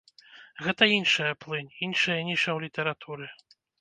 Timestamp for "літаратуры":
2.65-3.25